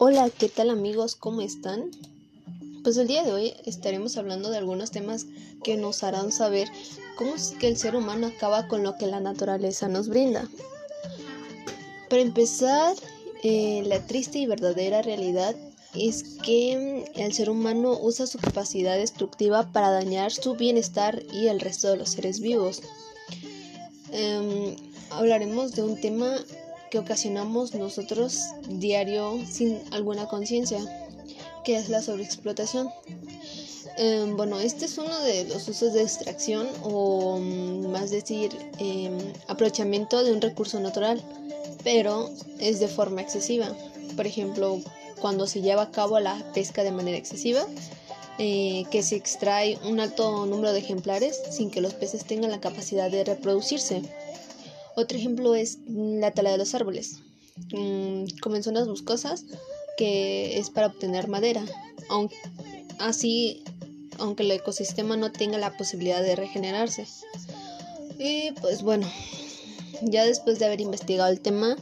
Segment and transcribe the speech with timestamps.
[0.00, 1.16] Hola, ¿qué tal amigos?
[1.16, 1.90] ¿Cómo están?
[2.84, 5.26] Pues el día de hoy estaremos hablando de algunos temas
[5.64, 6.68] que nos harán saber
[7.16, 10.48] cómo es que el ser humano acaba con lo que la naturaleza nos brinda.
[12.08, 12.94] Para empezar,
[13.42, 15.56] eh, la triste y verdadera realidad
[15.96, 21.58] es que el ser humano usa su capacidad destructiva para dañar su bienestar y el
[21.58, 22.82] resto de los seres vivos.
[24.12, 24.76] Em,
[25.10, 26.36] hablaremos de un tema
[26.90, 30.78] que ocasionamos nosotros diario sin alguna conciencia,
[31.64, 32.90] que es la sobreexplotación.
[33.96, 39.10] Em, bueno, este es uno de los usos de extracción o mm, más decir eh,
[39.48, 41.20] aprovechamiento de un recurso natural,
[41.82, 42.30] pero
[42.60, 43.74] es de forma excesiva.
[44.14, 44.80] Por ejemplo,
[45.20, 47.66] cuando se lleva a cabo la pesca de manera excesiva,
[48.38, 52.60] eh, que se extrae un alto número de ejemplares sin que los peces tengan la
[52.60, 54.02] capacidad de reproducirse.
[54.98, 57.20] Otro ejemplo es la tala de los árboles,
[57.72, 59.44] mm, como en zonas boscosas,
[59.96, 61.64] que es para obtener madera,
[62.08, 62.34] aunque,
[62.98, 63.62] así
[64.18, 67.06] aunque el ecosistema no tenga la posibilidad de regenerarse.
[68.18, 69.08] Y pues bueno,
[70.02, 71.76] ya después de haber investigado el tema,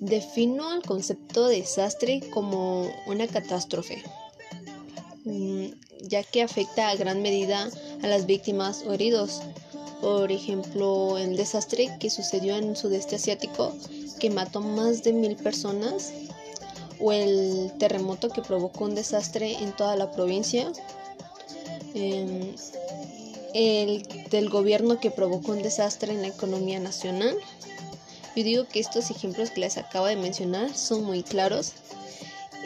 [0.00, 4.02] defino el concepto de desastre como una catástrofe,
[5.24, 5.68] mm,
[6.02, 7.70] ya que afecta a gran medida
[8.02, 9.40] a las víctimas o heridos,
[10.00, 13.74] por ejemplo, el desastre que sucedió en el sudeste asiático,
[14.20, 16.12] que mató más de mil personas,
[17.00, 20.70] o el terremoto que provocó un desastre en toda la provincia,
[21.94, 22.54] em,
[23.54, 27.36] el del gobierno que provocó un desastre en la economía nacional.
[28.34, 31.72] Yo digo que estos ejemplos que les acabo de mencionar son muy claros.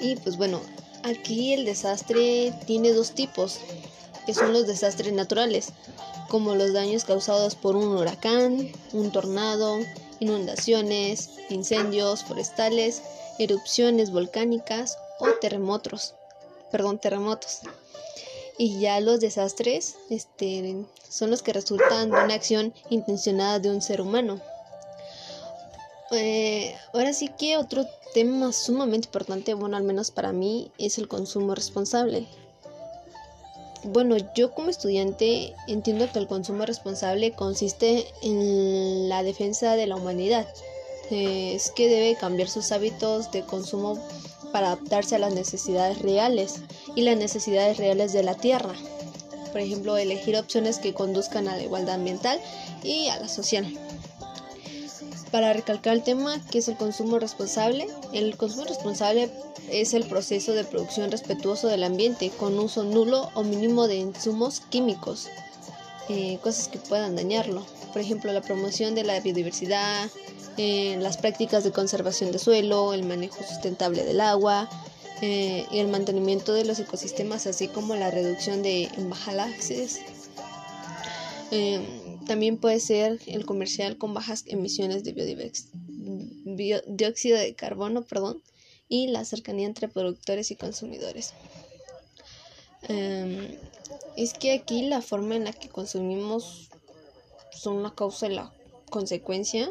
[0.02, 0.60] Y pues bueno,
[1.04, 3.60] aquí el desastre tiene dos tipos,
[4.26, 5.72] que son los desastres naturales,
[6.30, 9.78] como los daños causados por un huracán, un tornado,
[10.20, 13.02] inundaciones, incendios forestales,
[13.38, 16.14] erupciones volcánicas o terremotos.
[16.70, 17.60] Perdón, terremotos.
[18.56, 23.82] Y ya los desastres este, son los que resultan de una acción intencionada de un
[23.82, 24.40] ser humano.
[26.12, 31.08] Eh, ahora sí que otro tema sumamente importante, bueno, al menos para mí, es el
[31.08, 32.26] consumo responsable.
[33.82, 39.96] Bueno, yo como estudiante entiendo que el consumo responsable consiste en la defensa de la
[39.96, 40.46] humanidad.
[41.10, 43.98] Es que debe cambiar sus hábitos de consumo
[44.52, 46.56] para adaptarse a las necesidades reales
[46.94, 48.74] y las necesidades reales de la tierra.
[49.50, 52.38] Por ejemplo, elegir opciones que conduzcan a la igualdad ambiental
[52.82, 53.66] y a la social.
[55.30, 59.30] Para recalcar el tema que es el consumo responsable, el consumo responsable
[59.70, 64.60] es el proceso de producción respetuoso del ambiente con uso nulo o mínimo de insumos
[64.60, 65.28] químicos,
[66.08, 67.64] eh, cosas que puedan dañarlo.
[67.92, 70.10] Por ejemplo, la promoción de la biodiversidad,
[70.56, 74.68] eh, las prácticas de conservación de suelo, el manejo sustentable del agua
[75.22, 80.00] eh, y el mantenimiento de los ecosistemas, así como la reducción de embalajes.
[82.30, 85.52] También puede ser el comercial con bajas emisiones de
[86.86, 88.40] dióxido de carbono, perdón,
[88.88, 91.34] y la cercanía entre productores y consumidores.
[92.82, 93.58] Em,
[94.16, 96.70] es que aquí la forma en la que consumimos
[97.50, 98.52] son la causa y la
[98.90, 99.68] consecuencia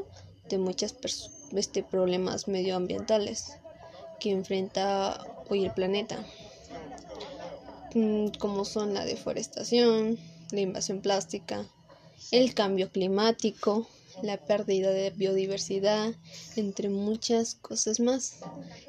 [0.49, 0.93] de muchos
[1.53, 3.53] este, problemas medioambientales
[4.19, 6.25] que enfrenta hoy el planeta,
[7.93, 10.19] mm, como son la deforestación,
[10.51, 11.65] la invasión plástica,
[12.31, 13.87] el cambio climático,
[14.21, 16.13] la pérdida de biodiversidad,
[16.55, 18.39] entre muchas cosas más.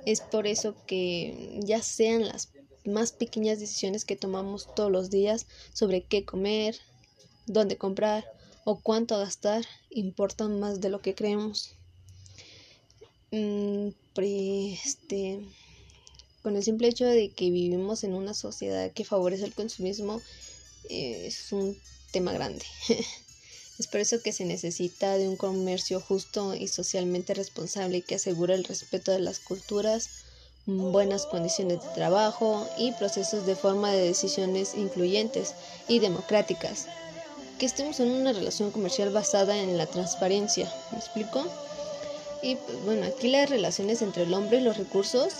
[0.07, 2.51] Es por eso que ya sean las
[2.85, 6.77] más pequeñas decisiones que tomamos todos los días sobre qué comer,
[7.47, 8.25] dónde comprar
[8.65, 11.75] o cuánto gastar, importan más de lo que creemos.
[13.33, 15.41] Mm, este,
[16.43, 20.21] con el simple hecho de que vivimos en una sociedad que favorece el consumismo,
[20.89, 21.77] es un
[22.11, 22.65] tema grande.
[23.81, 28.55] Es por eso que se necesita de un comercio justo y socialmente responsable que asegure
[28.55, 30.11] el respeto de las culturas,
[30.67, 35.55] buenas condiciones de trabajo y procesos de forma de decisiones incluyentes
[35.89, 36.89] y democráticas.
[37.59, 40.71] Que estemos en una relación comercial basada en la transparencia.
[40.93, 41.47] ¿Me explico?
[42.43, 45.33] Y pues, bueno, aquí las relaciones entre el hombre y los recursos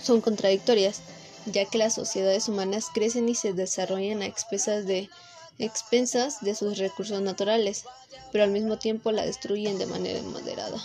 [0.00, 1.00] son contradictorias,
[1.46, 5.10] ya que las sociedades humanas crecen y se desarrollan a expensas de
[5.58, 7.84] expensas de sus recursos naturales,
[8.30, 10.78] pero al mismo tiempo la destruyen de manera moderada.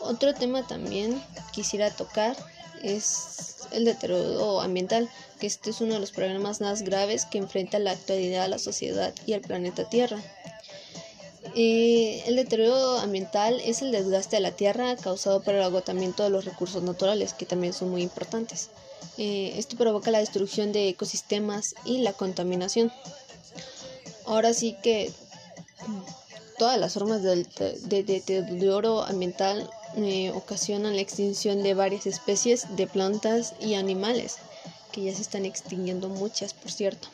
[0.00, 1.22] Otro tema también
[1.52, 2.36] quisiera tocar
[2.82, 5.08] es el deterioro ambiental,
[5.38, 9.14] que este es uno de los problemas más graves que enfrenta la actualidad la sociedad
[9.26, 10.18] y el planeta Tierra.
[11.54, 16.30] Eh, el deterioro ambiental es el desgaste de la tierra causado por el agotamiento de
[16.30, 18.70] los recursos naturales, que también son muy importantes.
[19.18, 22.92] Eh, esto provoca la destrucción de ecosistemas y la contaminación.
[24.24, 25.12] Ahora sí que
[26.58, 27.44] todas las formas de,
[28.02, 34.36] deterioro ambiental eh, ocasionan la extinción de varias especies de plantas y animales,
[34.92, 37.08] que ya se están extinguiendo muchas, por cierto.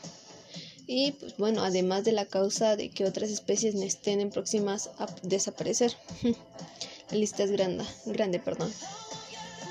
[0.85, 5.07] Y pues bueno, además de la causa de que otras especies estén en próximas a
[5.23, 5.95] desaparecer.
[7.11, 8.73] la lista es grande, grande, perdón.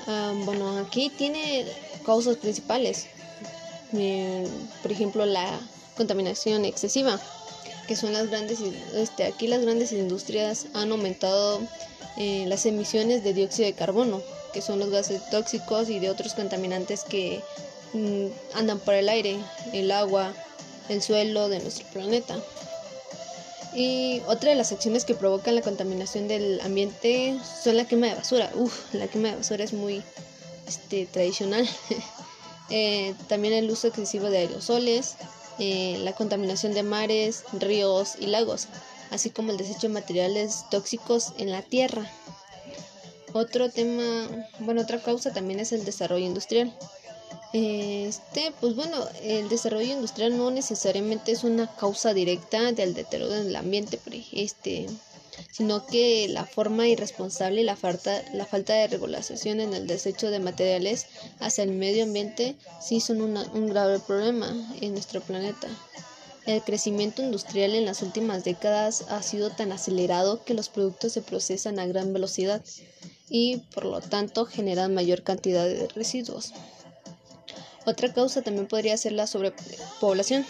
[0.07, 1.65] Ah, bueno, aquí tiene
[2.07, 3.07] causas principales.
[3.93, 4.47] Eh,
[4.81, 5.59] por ejemplo, la
[5.97, 7.19] contaminación excesiva,
[7.87, 8.59] que son las grandes,
[8.95, 11.59] este, aquí las grandes industrias han aumentado
[12.17, 14.21] eh, las emisiones de dióxido de carbono,
[14.53, 17.41] que son los gases tóxicos y de otros contaminantes que
[17.93, 19.37] mm, andan por el aire,
[19.73, 20.33] el agua,
[20.87, 22.37] el suelo de nuestro planeta.
[23.75, 28.15] Y otra de las acciones que provocan la contaminación del ambiente son la quema de
[28.15, 28.49] basura.
[28.55, 30.01] Uf, la quema de basura es muy
[30.67, 31.67] este, tradicional.
[32.69, 35.15] Eh, también el uso excesivo de aerosoles,
[35.57, 38.67] eh, la contaminación de mares, ríos y lagos,
[39.09, 42.11] así como el desecho de materiales tóxicos en la tierra.
[43.31, 44.03] Otro tema,
[44.59, 46.77] bueno, otra causa también es el desarrollo industrial.
[47.53, 53.55] Este, pues bueno, el desarrollo industrial no necesariamente es una causa directa del deterioro del
[53.55, 53.99] ambiente,
[54.33, 54.87] este,
[55.51, 60.29] sino que la forma irresponsable y la falta, la falta de regulación en el desecho
[60.29, 61.07] de materiales
[61.39, 65.67] hacia el medio ambiente sí son un grave problema en nuestro planeta.
[66.47, 71.21] El crecimiento industrial en las últimas décadas ha sido tan acelerado que los productos se
[71.21, 72.63] procesan a gran velocidad
[73.29, 76.53] y por lo tanto generan mayor cantidad de residuos.
[77.85, 80.45] Otra causa también podría ser la sobrepoblación.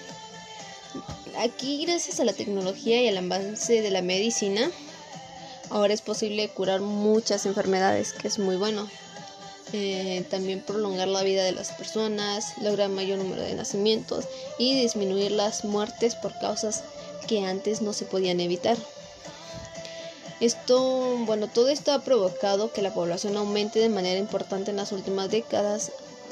[1.37, 4.71] Aquí, gracias a la tecnología y al avance de la medicina,
[5.69, 8.89] ahora es posible curar muchas enfermedades, que es muy bueno.
[9.71, 14.25] Eh, también prolongar la vida de las personas, lograr mayor número de nacimientos
[14.57, 16.83] y disminuir las muertes por causas
[17.27, 18.77] que antes no se podían evitar.
[20.39, 24.91] Esto, bueno, todo esto ha provocado que la población aumente de manera importante en las
[24.91, 25.91] últimas décadas,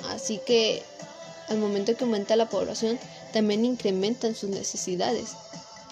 [0.10, 0.82] así que
[1.48, 2.98] al momento que aumenta la población,
[3.36, 5.34] también incrementan sus necesidades,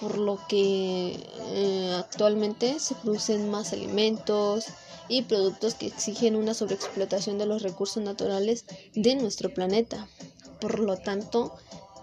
[0.00, 1.14] por lo que
[1.52, 4.64] eh, actualmente se producen más alimentos
[5.08, 8.64] y productos que exigen una sobreexplotación de los recursos naturales
[8.94, 10.08] de nuestro planeta.
[10.58, 11.54] Por lo tanto,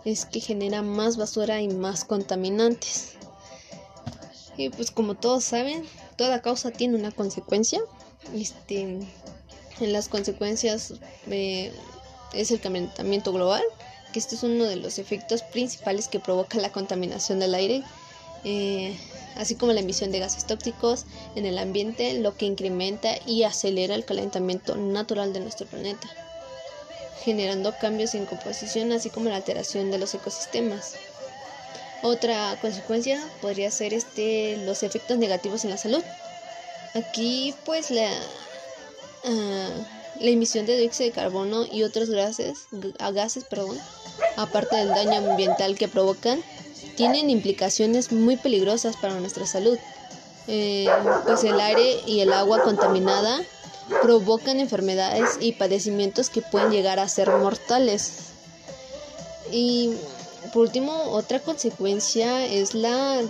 [0.05, 3.13] es que genera más basura y más contaminantes.
[4.57, 5.83] Y pues como todos saben,
[6.17, 7.81] toda causa tiene una consecuencia.
[8.35, 8.81] Este,
[9.79, 10.93] en las consecuencias
[11.25, 11.73] eh,
[12.31, 13.63] es el calentamiento global,
[14.11, 17.83] que este es uno de los efectos principales que provoca la contaminación del aire,
[18.43, 18.97] eh,
[19.35, 21.05] así como la emisión de gases tóxicos
[21.35, 26.09] en el ambiente, lo que incrementa y acelera el calentamiento natural de nuestro planeta,
[27.23, 30.95] generando cambios en composición, así como la alteración de los ecosistemas.
[32.03, 36.03] Otra consecuencia podría ser este, los efectos negativos en la salud.
[36.93, 38.11] Aquí pues la...
[39.23, 39.69] Ah,
[40.21, 42.67] la emisión de dióxido de carbono y otros gases,
[43.13, 43.77] gases perdón,
[44.37, 46.41] aparte del daño ambiental que provocan,
[46.95, 49.77] tienen implicaciones muy peligrosas para nuestra salud.
[50.47, 50.87] Eh,
[51.25, 53.41] pues el aire y el agua contaminada
[54.01, 58.11] provocan enfermedades y padecimientos que pueden llegar a ser mortales.
[59.51, 59.93] Y
[60.53, 63.21] por último, otra consecuencia es la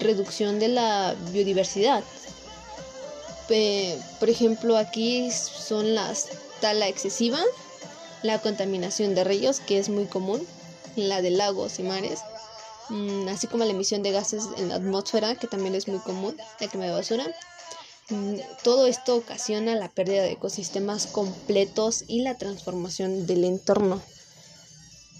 [0.00, 2.04] reducción de la biodiversidad
[4.18, 6.28] por ejemplo, aquí son las
[6.60, 7.40] tala excesiva,
[8.24, 10.44] la contaminación de ríos, que es muy común,
[10.96, 12.20] la de lagos y mares,
[12.88, 16.34] mm, así como la emisión de gases en la atmósfera, que también es muy común,
[16.58, 17.26] la quema de basura.
[18.08, 24.00] Mm, todo esto ocasiona la pérdida de ecosistemas completos y la transformación del entorno.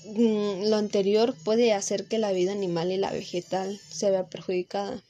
[0.06, 5.02] Mm, lo anterior puede hacer que la vida animal y la vegetal se vea perjudicada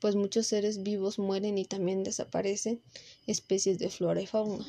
[0.00, 2.80] pues muchos seres vivos mueren y también desaparecen
[3.26, 4.64] especies de flora y fauna.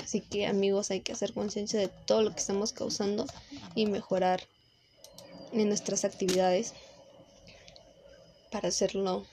[0.00, 3.26] Así que amigos hay que hacer conciencia de todo lo que estamos causando
[3.74, 4.42] y mejorar
[5.52, 6.74] en nuestras actividades
[8.50, 9.24] para hacerlo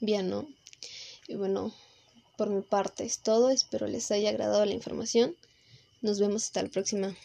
[0.00, 0.48] bien, ¿no?
[1.28, 1.74] Y bueno,
[2.36, 5.36] por mi parte es todo, espero les haya agradado la información.
[6.02, 7.16] Nos vemos hasta la próxima.